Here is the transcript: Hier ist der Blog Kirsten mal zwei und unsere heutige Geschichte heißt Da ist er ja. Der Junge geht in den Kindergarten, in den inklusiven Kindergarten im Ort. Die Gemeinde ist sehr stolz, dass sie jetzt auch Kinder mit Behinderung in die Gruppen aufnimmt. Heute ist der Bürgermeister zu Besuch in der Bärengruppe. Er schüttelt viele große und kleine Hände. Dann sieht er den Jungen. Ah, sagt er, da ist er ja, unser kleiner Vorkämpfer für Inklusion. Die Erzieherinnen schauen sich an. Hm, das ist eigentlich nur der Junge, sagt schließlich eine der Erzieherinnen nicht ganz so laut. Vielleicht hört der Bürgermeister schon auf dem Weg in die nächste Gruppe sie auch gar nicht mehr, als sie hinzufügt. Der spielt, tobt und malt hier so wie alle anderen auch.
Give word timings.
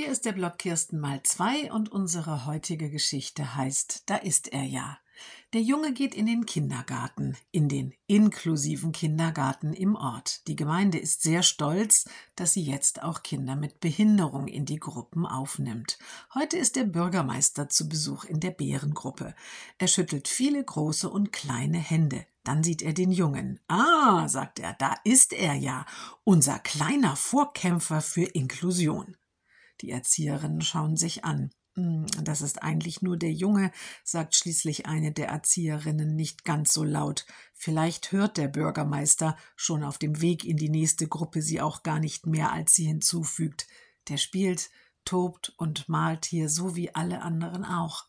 Hier 0.00 0.12
ist 0.12 0.26
der 0.26 0.32
Blog 0.32 0.58
Kirsten 0.58 1.00
mal 1.00 1.24
zwei 1.24 1.72
und 1.72 1.90
unsere 1.90 2.46
heutige 2.46 2.88
Geschichte 2.88 3.56
heißt 3.56 4.04
Da 4.06 4.14
ist 4.14 4.46
er 4.46 4.62
ja. 4.62 4.96
Der 5.52 5.60
Junge 5.60 5.92
geht 5.92 6.14
in 6.14 6.26
den 6.26 6.46
Kindergarten, 6.46 7.36
in 7.50 7.68
den 7.68 7.92
inklusiven 8.06 8.92
Kindergarten 8.92 9.72
im 9.72 9.96
Ort. 9.96 10.46
Die 10.46 10.54
Gemeinde 10.54 10.98
ist 10.98 11.22
sehr 11.22 11.42
stolz, 11.42 12.08
dass 12.36 12.52
sie 12.52 12.62
jetzt 12.62 13.02
auch 13.02 13.24
Kinder 13.24 13.56
mit 13.56 13.80
Behinderung 13.80 14.46
in 14.46 14.66
die 14.66 14.78
Gruppen 14.78 15.26
aufnimmt. 15.26 15.98
Heute 16.32 16.58
ist 16.58 16.76
der 16.76 16.84
Bürgermeister 16.84 17.68
zu 17.68 17.88
Besuch 17.88 18.22
in 18.22 18.38
der 18.38 18.52
Bärengruppe. 18.52 19.34
Er 19.78 19.88
schüttelt 19.88 20.28
viele 20.28 20.62
große 20.62 21.10
und 21.10 21.32
kleine 21.32 21.78
Hände. 21.78 22.24
Dann 22.44 22.62
sieht 22.62 22.82
er 22.82 22.92
den 22.92 23.10
Jungen. 23.10 23.58
Ah, 23.66 24.28
sagt 24.28 24.60
er, 24.60 24.74
da 24.74 24.94
ist 25.02 25.32
er 25.32 25.54
ja, 25.54 25.86
unser 26.22 26.60
kleiner 26.60 27.16
Vorkämpfer 27.16 28.00
für 28.00 28.22
Inklusion. 28.22 29.16
Die 29.80 29.90
Erzieherinnen 29.90 30.60
schauen 30.60 30.96
sich 30.96 31.24
an. 31.24 31.50
Hm, 31.78 32.06
das 32.24 32.42
ist 32.42 32.62
eigentlich 32.62 33.02
nur 33.02 33.16
der 33.16 33.32
Junge, 33.32 33.70
sagt 34.02 34.34
schließlich 34.34 34.86
eine 34.86 35.12
der 35.12 35.28
Erzieherinnen 35.28 36.16
nicht 36.16 36.44
ganz 36.44 36.72
so 36.72 36.82
laut. 36.82 37.24
Vielleicht 37.54 38.10
hört 38.10 38.36
der 38.36 38.48
Bürgermeister 38.48 39.36
schon 39.54 39.84
auf 39.84 39.96
dem 39.98 40.20
Weg 40.20 40.44
in 40.44 40.56
die 40.56 40.70
nächste 40.70 41.06
Gruppe 41.06 41.40
sie 41.40 41.60
auch 41.60 41.84
gar 41.84 42.00
nicht 42.00 42.26
mehr, 42.26 42.52
als 42.52 42.74
sie 42.74 42.86
hinzufügt. 42.86 43.68
Der 44.08 44.16
spielt, 44.16 44.70
tobt 45.04 45.54
und 45.56 45.88
malt 45.88 46.24
hier 46.24 46.48
so 46.48 46.74
wie 46.74 46.94
alle 46.94 47.22
anderen 47.22 47.64
auch. 47.64 48.08